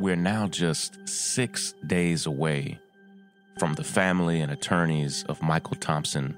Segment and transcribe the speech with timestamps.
[0.00, 2.78] we're now just six days away
[3.58, 6.34] from the family and attorneys of Michael Thompson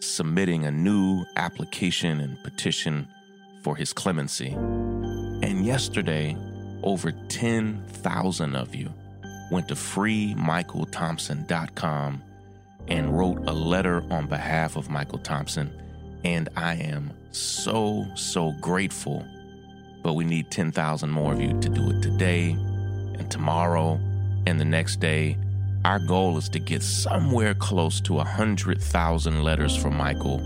[0.00, 3.06] submitting a new application and petition
[3.62, 4.50] for his clemency.
[4.50, 6.36] And yesterday,
[6.82, 8.92] over 10,000 of you
[9.52, 12.22] went to freemichaelthompson.com
[12.88, 15.72] and wrote a letter on behalf of Michael Thompson.
[16.24, 19.24] And I am so, so grateful.
[20.02, 22.56] But we need 10,000 more of you to do it today
[23.18, 24.00] and tomorrow
[24.46, 25.36] and the next day.
[25.84, 30.38] Our goal is to get somewhere close to 100,000 letters from Michael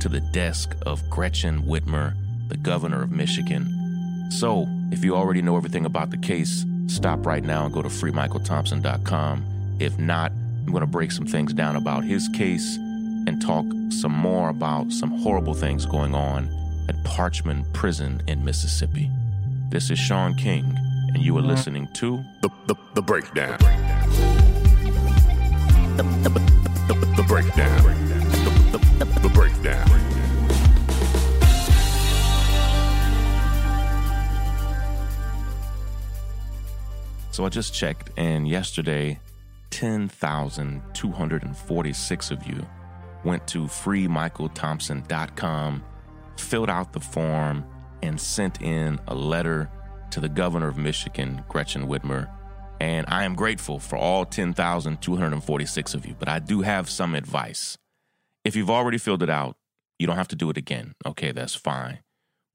[0.00, 2.14] to the desk of Gretchen Whitmer,
[2.48, 4.28] the governor of Michigan.
[4.30, 7.88] So, if you already know everything about the case, stop right now and go to
[7.88, 9.76] freemichaelthompson.com.
[9.80, 14.12] If not, I'm going to break some things down about his case and talk some
[14.12, 16.48] more about some horrible things going on
[16.88, 19.10] at Parchman Prison in Mississippi.
[19.70, 20.76] This is Shaun King,
[21.14, 23.58] and you are listening to The, the, the breakdown.
[25.96, 26.30] The, the,
[26.88, 27.82] the, the, breakdown.
[27.82, 27.88] The,
[28.72, 29.86] the, the, the breakdown.
[37.30, 39.20] So I just checked, and yesterday,
[39.70, 42.66] 10,246 of you
[43.24, 45.84] went to freemichaelthompson.com,
[46.38, 47.64] filled out the form,
[48.02, 49.70] and sent in a letter
[50.10, 52.30] to the governor of Michigan, Gretchen Whitmer.
[52.80, 57.78] And I am grateful for all 10,246 of you, but I do have some advice.
[58.44, 59.56] If you've already filled it out,
[59.98, 60.94] you don't have to do it again.
[61.04, 62.00] Okay, that's fine.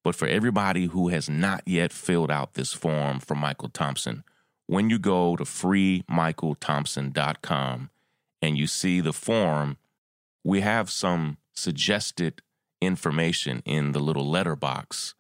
[0.03, 4.23] But for everybody who has not yet filled out this form for Michael Thompson,
[4.67, 7.89] when you go to freemichaelthompson.com
[8.41, 9.77] and you see the form,
[10.43, 12.41] we have some suggested
[12.81, 15.13] information in the little letter box.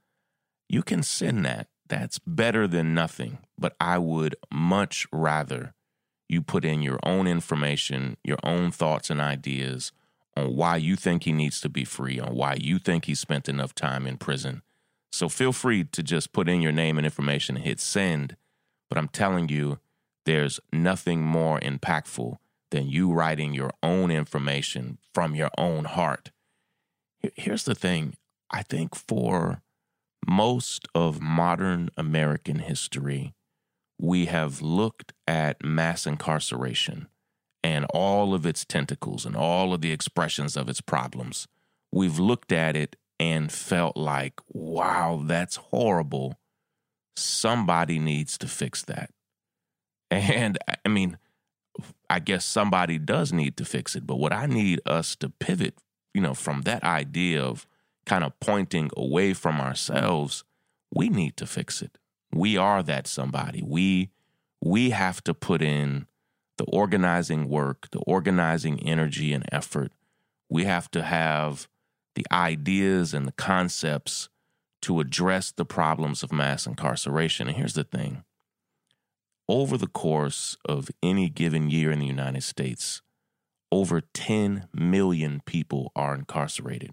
[0.67, 1.67] You can send that.
[1.91, 3.39] That's better than nothing.
[3.57, 5.73] But I would much rather
[6.29, 9.91] you put in your own information, your own thoughts and ideas
[10.37, 13.49] on why you think he needs to be free, on why you think he spent
[13.49, 14.61] enough time in prison.
[15.11, 18.37] So feel free to just put in your name and information and hit send.
[18.87, 19.79] But I'm telling you,
[20.25, 22.37] there's nothing more impactful
[22.69, 26.31] than you writing your own information from your own heart.
[27.35, 28.15] Here's the thing
[28.49, 29.61] I think for
[30.27, 33.33] most of modern American history,
[33.99, 37.07] we have looked at mass incarceration
[37.63, 41.47] and all of its tentacles and all of the expressions of its problems.
[41.91, 46.39] We've looked at it and felt like, wow, that's horrible
[47.15, 49.11] somebody needs to fix that.
[50.09, 51.17] And I mean,
[52.09, 54.05] I guess somebody does need to fix it.
[54.05, 55.77] But what I need us to pivot,
[56.13, 57.65] you know, from that idea of
[58.05, 60.43] kind of pointing away from ourselves,
[60.93, 61.97] we need to fix it.
[62.33, 63.61] We are that somebody.
[63.61, 64.09] We
[64.63, 66.07] we have to put in
[66.57, 69.91] the organizing work, the organizing energy and effort.
[70.49, 71.67] We have to have
[72.15, 74.29] the ideas and the concepts
[74.83, 77.47] to address the problems of mass incarceration.
[77.47, 78.23] And here's the thing
[79.47, 83.01] over the course of any given year in the United States,
[83.71, 86.91] over 10 million people are incarcerated.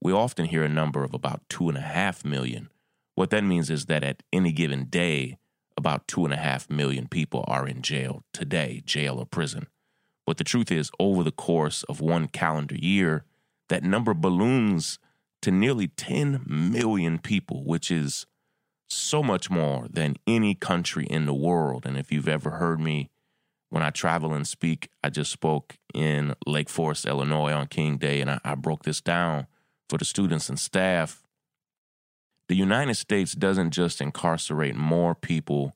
[0.00, 2.70] We often hear a number of about two and a half million.
[3.14, 5.38] What that means is that at any given day,
[5.76, 9.66] about two and a half million people are in jail today, jail or prison.
[10.26, 13.24] But the truth is, over the course of one calendar year,
[13.68, 14.98] that number balloons
[15.42, 18.26] to nearly 10 million people, which is
[18.88, 21.86] so much more than any country in the world.
[21.86, 23.10] And if you've ever heard me
[23.70, 28.20] when I travel and speak, I just spoke in Lake Forest, Illinois on King Day,
[28.20, 29.46] and I, I broke this down
[29.88, 31.22] for the students and staff.
[32.48, 35.74] The United States doesn't just incarcerate more people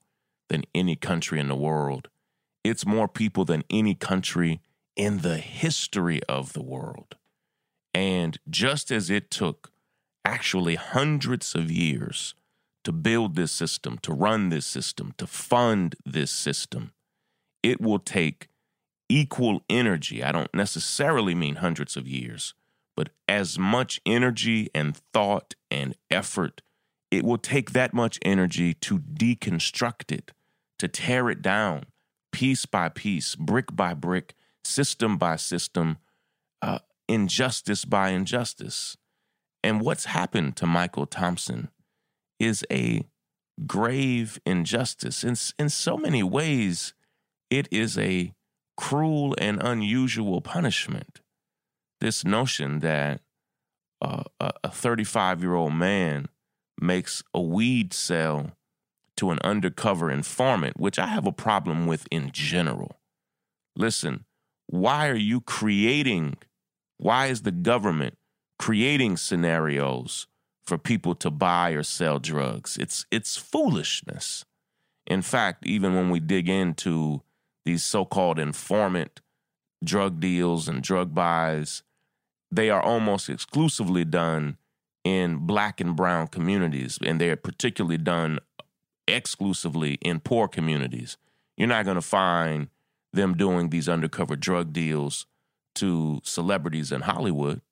[0.48, 2.08] than any country in the world,
[2.64, 4.60] it's more people than any country
[4.94, 7.16] in the history of the world.
[7.94, 9.72] And just as it took
[10.24, 12.34] actually hundreds of years
[12.84, 16.92] to build this system, to run this system, to fund this system,
[17.62, 18.48] it will take
[19.08, 20.22] equal energy.
[20.22, 22.54] I don't necessarily mean hundreds of years,
[22.96, 26.62] but as much energy and thought and effort,
[27.10, 30.32] it will take that much energy to deconstruct it,
[30.78, 31.84] to tear it down
[32.32, 34.34] piece by piece, brick by brick,
[34.64, 35.98] system by system,
[36.62, 36.78] uh,
[37.08, 38.96] injustice by injustice.
[39.62, 41.68] And what's happened to Michael Thompson
[42.40, 43.06] is a
[43.66, 45.22] grave injustice.
[45.22, 46.94] In, in so many ways,
[47.50, 48.32] it is a
[48.76, 51.20] cruel and unusual punishment.
[52.02, 53.20] This notion that
[54.00, 56.26] uh, a 35 year old man
[56.80, 58.56] makes a weed sale
[59.18, 62.98] to an undercover informant, which I have a problem with in general.
[63.76, 64.24] Listen,
[64.66, 66.38] why are you creating,
[66.98, 68.18] why is the government
[68.58, 70.26] creating scenarios
[70.64, 72.76] for people to buy or sell drugs?
[72.78, 74.44] It's, it's foolishness.
[75.06, 77.22] In fact, even when we dig into
[77.64, 79.20] these so called informant
[79.84, 81.84] drug deals and drug buys,
[82.52, 84.58] they are almost exclusively done
[85.04, 88.38] in black and brown communities, and they're particularly done
[89.08, 91.16] exclusively in poor communities.
[91.56, 92.68] You're not going to find
[93.12, 95.26] them doing these undercover drug deals
[95.76, 97.62] to celebrities in Hollywood.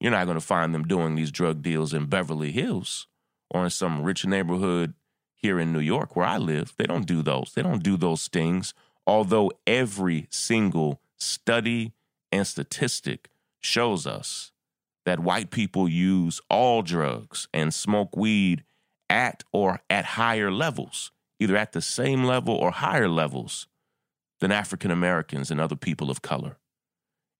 [0.00, 3.06] You're not going to find them doing these drug deals in Beverly Hills
[3.50, 4.94] or in some rich neighborhood
[5.34, 6.74] here in New York where I live.
[6.78, 7.52] They don't do those.
[7.54, 8.72] They don't do those things.
[9.06, 11.92] Although every single study
[12.32, 13.29] and statistic
[13.60, 14.52] shows us
[15.06, 18.64] that white people use all drugs and smoke weed
[19.08, 23.66] at or at higher levels, either at the same level or higher levels
[24.40, 26.58] than African Americans and other people of color.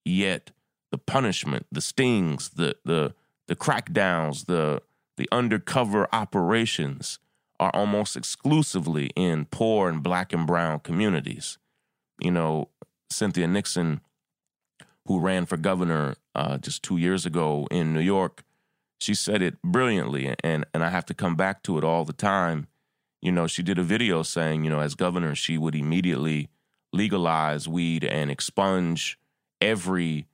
[0.04, 0.50] Yet
[0.90, 3.14] the punishment, the stings, the the
[3.46, 4.82] the crackdowns, the
[5.16, 7.18] the undercover operations
[7.58, 11.58] are almost exclusively in poor and black and brown communities.
[12.20, 12.68] You know,
[13.10, 14.00] Cynthia Nixon,
[15.06, 18.44] who ran for governor uh, just two years ago in New York,
[19.00, 22.12] she said it brilliantly, and and I have to come back to it all the
[22.12, 22.66] time.
[23.22, 26.48] You know, she did a video saying, you know, as governor, she would immediately
[26.92, 29.18] legalize weed and expunge
[29.60, 30.26] every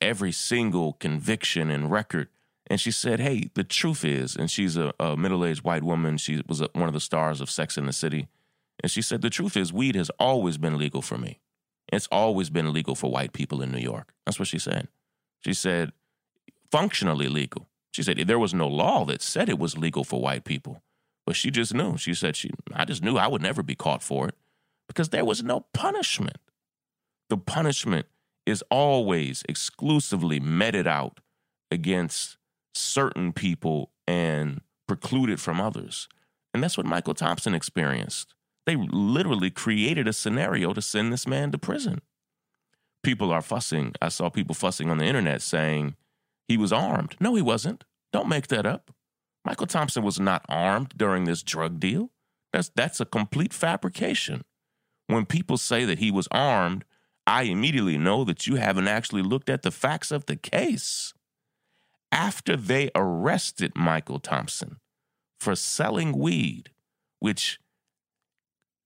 [0.00, 2.28] every single conviction and record.
[2.66, 6.16] And she said, "Hey, the truth is," and she's a, a middle-aged white woman.
[6.16, 8.28] She was a, one of the stars of Sex in the City,
[8.82, 11.40] and she said, "The truth is, weed has always been legal for me.
[11.92, 14.88] It's always been legal for white people in New York." That's what she said.
[15.44, 15.92] She said,
[16.70, 20.44] "Functionally legal." She said there was no law that said it was legal for white
[20.44, 20.82] people,
[21.26, 21.96] but she just knew.
[21.96, 24.34] She said, "She, I just knew I would never be caught for it."
[24.88, 26.38] because there was no punishment.
[27.30, 28.06] The punishment
[28.46, 31.20] is always exclusively meted out
[31.70, 32.36] against
[32.74, 36.08] certain people and precluded from others.
[36.52, 38.34] And that's what Michael Thompson experienced.
[38.66, 42.00] They literally created a scenario to send this man to prison.
[43.02, 43.92] People are fussing.
[44.00, 45.96] I saw people fussing on the internet saying
[46.48, 47.16] he was armed.
[47.20, 47.84] No, he wasn't.
[48.12, 48.90] Don't make that up.
[49.44, 52.10] Michael Thompson was not armed during this drug deal.
[52.52, 54.42] That's that's a complete fabrication.
[55.06, 56.84] When people say that he was armed,
[57.26, 61.12] I immediately know that you haven't actually looked at the facts of the case.
[62.12, 64.76] After they arrested Michael Thompson
[65.40, 66.70] for selling weed,
[67.18, 67.58] which,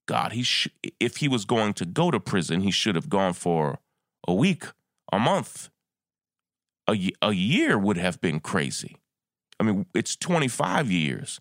[0.09, 0.69] God, he sh-
[0.99, 3.77] if he was going to go to prison, he should have gone for
[4.27, 4.63] a week,
[5.13, 5.69] a month,
[6.89, 8.97] a, a year would have been crazy.
[9.59, 11.39] I mean, it's 25 years.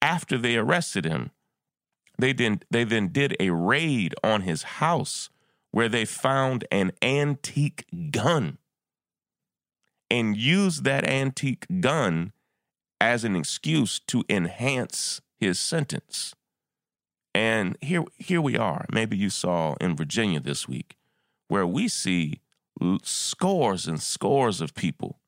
[0.00, 1.32] After they arrested him,
[2.16, 5.28] they then they then did a raid on his house
[5.72, 8.58] where they found an antique gun
[10.08, 12.32] and used that antique gun
[13.00, 16.36] as an excuse to enhance his sentence.
[17.34, 18.86] And here here we are.
[18.92, 20.96] Maybe you saw in Virginia this week
[21.48, 22.40] where we see
[23.02, 25.20] scores and scores of people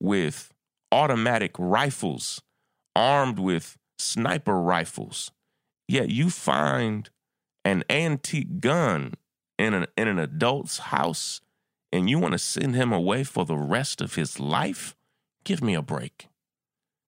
[0.00, 0.52] with
[0.90, 2.42] automatic rifles
[2.94, 5.30] armed with sniper rifles
[5.92, 7.10] Yet you find
[7.66, 9.12] an antique gun
[9.58, 11.42] in an, in an adult's house
[11.92, 14.96] and you want to send him away for the rest of his life?
[15.44, 16.28] Give me a break.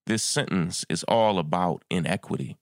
[0.04, 2.58] This sentence is all about inequity,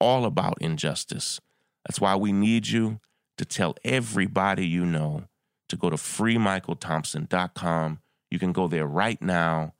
[0.00, 1.40] all about injustice.
[1.86, 3.00] That's why we need you
[3.38, 5.24] to tell everybody you know
[5.68, 8.00] to go to freemichaelthompson.com.
[8.30, 9.74] You can go there right now.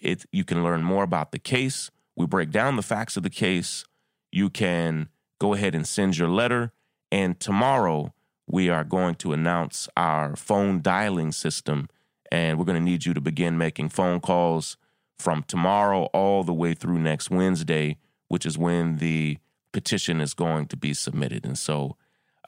[0.00, 1.90] It, you can learn more about the case.
[2.16, 3.84] We break down the facts of the case.
[4.32, 5.08] You can
[5.40, 6.72] go ahead and send your letter.
[7.10, 8.14] And tomorrow,
[8.46, 11.88] we are going to announce our phone dialing system.
[12.30, 14.76] And we're going to need you to begin making phone calls
[15.18, 17.98] from tomorrow all the way through next Wednesday,
[18.28, 19.38] which is when the
[19.72, 21.44] petition is going to be submitted.
[21.44, 21.96] And so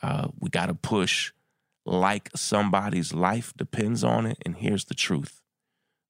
[0.03, 1.33] uh, we got to push
[1.85, 4.39] like somebody's life depends on it.
[4.45, 5.41] And here's the truth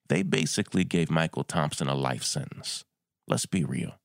[0.09, 2.83] they basically gave Michael Thompson a life sentence.
[3.27, 3.99] Let's be real.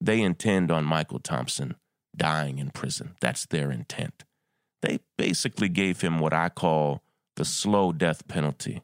[0.00, 1.76] They intend on Michael Thompson
[2.14, 3.14] dying in prison.
[3.20, 4.24] That's their intent.
[4.82, 7.02] They basically gave him what I call
[7.36, 8.82] the slow death penalty,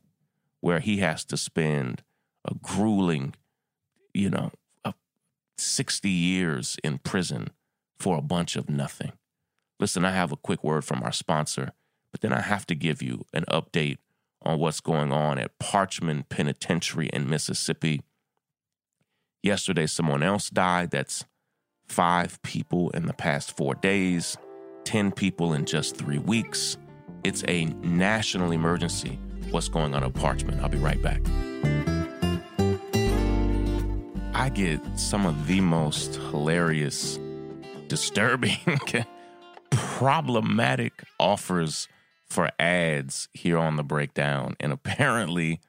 [0.61, 2.02] where he has to spend
[2.44, 3.35] a grueling,
[4.14, 4.50] you know,
[5.59, 7.49] 60 years in prison
[7.99, 9.12] for a bunch of nothing.
[9.78, 11.73] Listen, I have a quick word from our sponsor,
[12.11, 13.99] but then I have to give you an update
[14.42, 18.02] on what's going on at Parchman Penitentiary in Mississippi.
[19.42, 21.25] Yesterday, someone else died that's
[21.88, 24.37] five people in the past four days,
[24.85, 26.76] 10 people in just three weeks.
[27.25, 29.18] It's a national emergency.
[29.50, 30.61] What's going on at Parchman?
[30.61, 31.23] I'll be right back.
[34.34, 37.18] I get some of the most hilarious,
[37.88, 38.58] disturbing,
[39.70, 41.86] problematic offers
[42.24, 44.56] for ads here on the breakdown.
[44.58, 45.60] And apparently,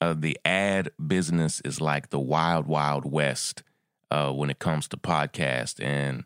[0.00, 3.62] uh, the ad business is like the wild, wild west
[4.10, 5.82] uh, when it comes to podcast.
[5.84, 6.24] And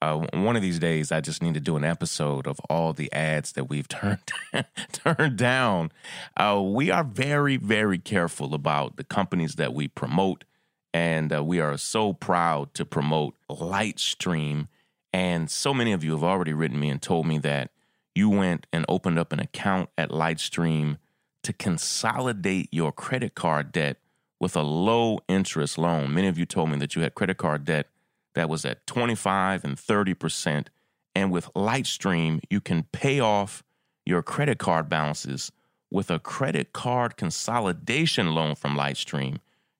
[0.00, 3.12] uh, one of these days, I just need to do an episode of all the
[3.12, 4.20] ads that we've turned
[4.92, 5.90] turned down.
[6.36, 10.44] Uh, we are very, very careful about the companies that we promote,
[10.92, 14.68] and uh, we are so proud to promote Lightstream.
[15.12, 17.70] And so many of you have already written me and told me that
[18.14, 20.98] you went and opened up an account at Lightstream
[21.42, 23.98] to consolidate your credit card debt
[24.40, 26.14] with a low interest loan.
[26.14, 27.86] Many of you told me that you had credit card debt
[28.34, 30.66] that was at 25 and 30%.
[31.14, 33.62] And with Lightstream, you can pay off
[34.04, 35.50] your credit card balances
[35.90, 39.38] with a credit card consolidation loan from Lightstream.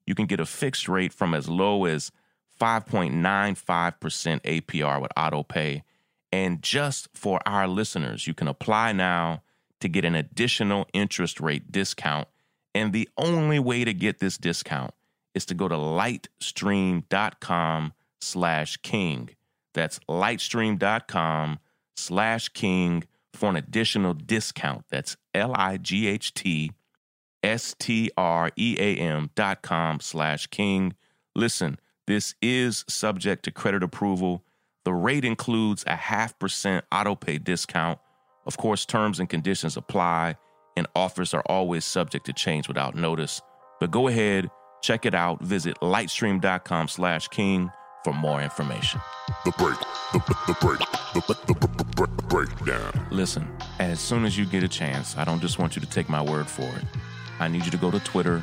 [0.09, 2.11] You can get a fixed rate from as low as
[2.59, 5.83] 5.95% APR with AutoPay.
[6.33, 9.43] And just for our listeners, you can apply now
[9.81, 12.27] to get an additional interest rate discount
[12.75, 14.95] and the only way to get this discount
[15.35, 19.31] is to go to lightstream.com slash king.
[19.75, 21.59] That's lightstream.com
[21.97, 24.87] slash king for an additional discount.
[24.89, 26.73] That's L-I-G-H-T
[27.43, 30.95] S-T-R-E-A-M dot com slash king.
[31.35, 34.45] Listen, this is subject to credit approval.
[34.85, 37.99] The rate includes a half percent auto pay discount.
[38.47, 40.37] Of course, terms and conditions apply
[40.77, 43.43] and offers are always subject to change without notice.
[43.81, 44.51] But go ahead,
[44.83, 45.43] check it out.
[45.43, 47.71] Visit lightstream.com slash king
[48.05, 49.01] for more information.
[49.45, 49.79] The break.
[50.13, 50.79] The, the, the break.
[51.15, 53.07] The, the breakdown.
[53.11, 53.49] Listen,
[53.81, 56.23] as soon as you get a chance, I don't just want you to take my
[56.23, 56.85] word for it.
[57.41, 58.43] I need you to go to Twitter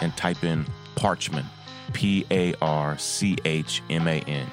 [0.00, 1.44] and type in Parchman,
[1.92, 4.46] P A R C H M A N,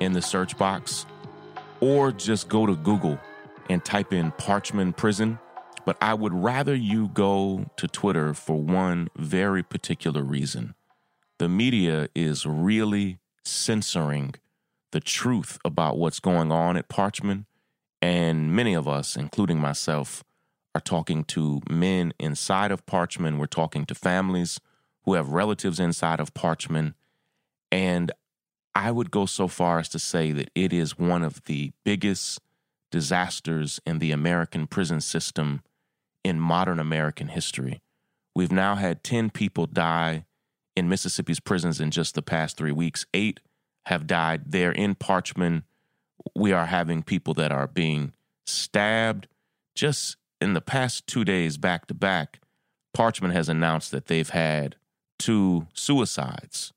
[0.00, 1.06] in the search box,
[1.80, 3.18] or just go to Google
[3.68, 5.38] and type in Parchman Prison
[5.84, 10.74] but I would rather you go to Twitter for one very particular reason.
[11.38, 14.34] The media is really censoring
[14.92, 17.46] the truth about what's going on at Parchman.
[18.00, 20.22] And many of us, including myself,
[20.74, 23.38] are talking to men inside of Parchman.
[23.38, 24.60] We're talking to families
[25.04, 26.94] who have relatives inside of Parchman.
[27.70, 28.10] And
[28.74, 32.40] I would go so far as to say that it is one of the biggest
[32.90, 35.62] disasters in the American prison system
[36.24, 37.80] in modern American history.
[38.34, 40.24] We've now had 10 people die
[40.74, 43.06] in Mississippi's prisons in just the past three weeks.
[43.14, 43.40] Eight
[43.86, 45.62] have died there in Parchman.
[46.34, 48.12] We are having people that are being
[48.46, 49.28] stabbed.
[49.74, 52.38] Just in the past two days, back to back,
[52.96, 54.76] Parchman has announced that they've had
[55.18, 56.72] two suicides.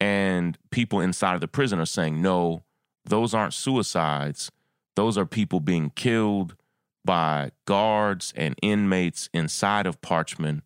[0.00, 2.62] And people inside of the prison are saying, no,
[3.04, 4.50] those aren't suicides.
[4.94, 6.54] Those are people being killed
[7.04, 10.62] by guards and inmates inside of Parchman,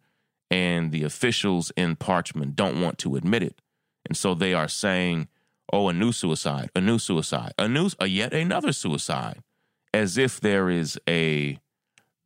[0.50, 3.62] and the officials in Parchman don't want to admit it.
[4.04, 5.28] And so they are saying,
[5.72, 9.42] oh, a new suicide, a new suicide, a new, a yet another suicide,
[9.94, 11.58] as if there is a,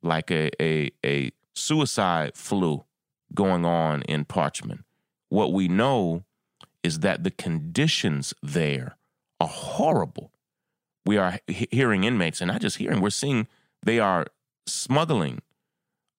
[0.03, 2.85] like a, a, a suicide flu
[3.35, 4.85] going on in Parchman.
[5.29, 6.25] What we know
[6.83, 8.97] is that the conditions there
[9.41, 10.33] are horrible.
[11.07, 13.47] We are hearing inmates, and not just hearing, we're seeing
[13.83, 14.27] they are
[14.67, 15.41] smuggling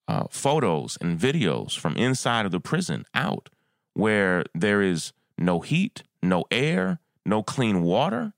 [0.07, 3.49] uh, photos and videos from inside of the prison out
[3.93, 8.33] where there is no heat, no air, no clean water.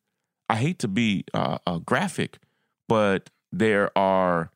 [0.50, 2.40] I hate to be uh, uh, graphic,
[2.88, 4.52] but there are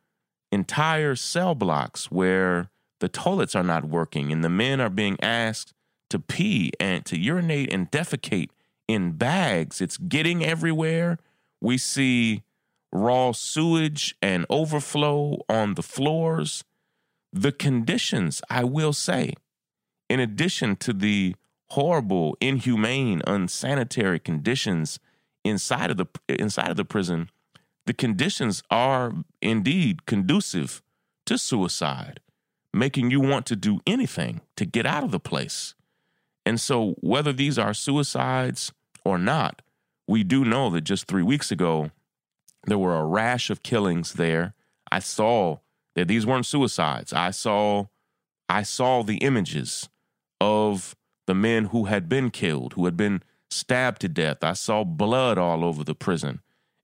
[0.52, 5.74] entire cell blocks where the toilets are not working and the men are being asked
[6.10, 8.50] to pee and to urinate and defecate
[8.88, 9.82] in bags.
[9.82, 11.18] It's getting everywhere.
[11.62, 12.44] We see
[12.92, 16.64] raw sewage and overflow on the floors.
[17.34, 19.34] The conditions, I will say,
[20.10, 21.36] in addition to the
[21.72, 25.00] horrible, inhumane, unsanitary conditions
[25.44, 27.30] inside of the inside of the prison,
[27.88, 30.84] the conditions are indeed conducive
[31.26, 32.20] to suicide,
[32.74, 35.74] making you want to do anything to get out of the place.
[36.46, 38.72] And so, whether these are suicides
[39.04, 39.62] or not,
[40.08, 41.92] we do know that just three weeks ago,
[42.66, 44.54] there were a rash of killings there.
[44.92, 45.60] I saw
[45.96, 47.14] that these weren't suicides.
[47.14, 47.86] I saw
[48.50, 49.90] I saw the images
[50.40, 54.44] of the men who had been killed, who had been stabbed to death.
[54.44, 56.42] I saw blood all over the prison.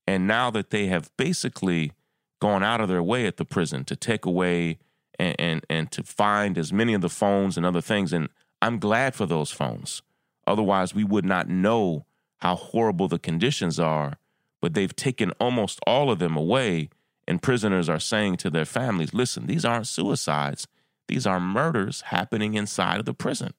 [0.08, 1.94] And now that they have basically
[2.42, 4.80] gone out of their way at the prison to take away
[5.18, 8.30] and, and, and to find as many of the phones and other things, and
[8.62, 10.02] I'm glad for those phones.
[10.46, 12.06] Otherwise, we would not know
[12.40, 14.18] how horrible the conditions are.
[14.62, 16.90] But they've taken almost all of them away,
[17.28, 20.68] and prisoners are saying to their families, listen, these aren't suicides.
[21.10, 23.54] These are murders happening inside of the prison.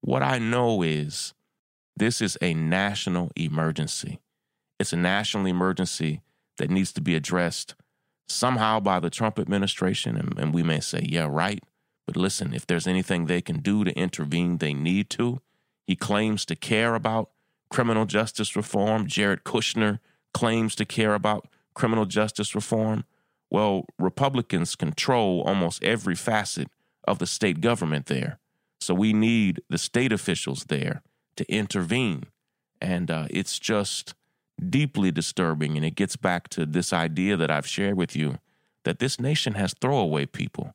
[0.00, 1.34] What I know is
[1.96, 4.20] this is a national emergency.
[4.80, 6.22] It's a national emergency
[6.56, 7.74] that needs to be addressed
[8.28, 10.16] somehow by the Trump administration.
[10.16, 11.62] And, and, we may say, yeah, right.
[12.06, 15.42] But listen, if there's anything they can do to intervene, they need to.
[15.86, 17.30] He claims to care about
[17.68, 19.06] criminal justice reform.
[19.06, 19.98] Jared Kushner
[20.32, 23.04] claims to care about criminal justice reform.
[23.50, 26.68] Well, Republicans control almost every facet
[27.04, 28.38] of the state government there.
[28.80, 31.02] So we need the state officials there
[31.36, 32.24] to intervene.
[32.80, 34.14] And uh, it's just
[34.68, 35.76] deeply disturbing.
[35.76, 38.38] And it gets back to this idea that I've shared with you
[38.84, 40.74] that this nation has throwaway people,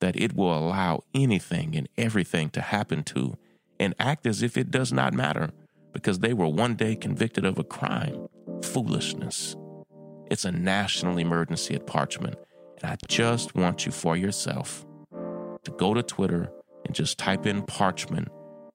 [0.00, 3.36] that it will allow anything and everything to happen to
[3.78, 5.50] and act as if it does not matter
[5.92, 8.28] because they were one day convicted of a crime.
[8.62, 9.56] Foolishness.
[10.30, 12.34] It's a national emergency at Parchman.
[12.82, 14.84] And I just want you for yourself
[15.64, 16.50] to go to Twitter
[16.84, 18.28] and just type in Parchman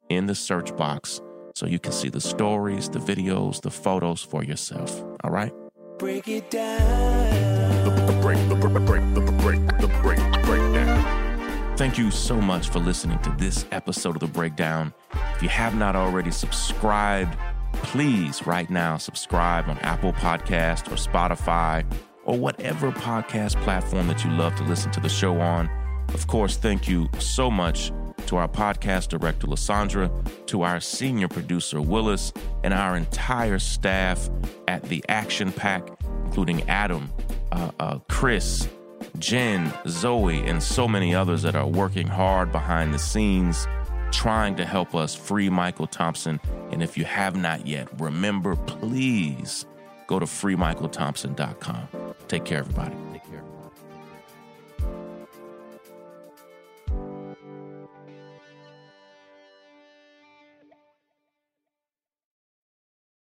[0.09, 1.21] in the search box
[1.55, 5.03] so you can see the stories, the videos, the photos for yourself.
[5.23, 5.53] All right?
[5.97, 7.83] Break it down.
[7.83, 11.77] The, the break, break, break, break, break, breakdown.
[11.77, 14.93] Thank you so much for listening to this episode of The Breakdown.
[15.35, 17.37] If you have not already subscribed,
[17.73, 21.85] please right now subscribe on Apple Podcast or Spotify
[22.23, 25.69] or whatever podcast platform that you love to listen to the show on.
[26.13, 27.91] Of course, thank you so much
[28.27, 30.11] to our podcast director, Lysandra,
[30.47, 34.29] to our senior producer, Willis, and our entire staff
[34.67, 35.89] at the Action PAC,
[36.25, 37.09] including Adam,
[37.51, 38.67] uh, uh, Chris,
[39.19, 43.67] Jen, Zoe, and so many others that are working hard behind the scenes
[44.11, 46.39] trying to help us free Michael Thompson.
[46.71, 49.65] And if you have not yet, remember, please
[50.07, 51.87] go to freemichaelthompson.com.
[52.27, 53.10] Take care, everybody.